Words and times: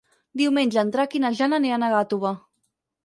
Diumenge 0.39 0.79
en 0.83 0.89
Drac 0.95 1.13
i 1.19 1.23
na 1.25 1.31
Jana 1.41 1.59
aniran 1.63 1.85
a 1.85 1.91
Gàtova. 1.93 2.33